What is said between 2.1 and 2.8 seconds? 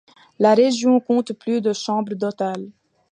d’hôtels.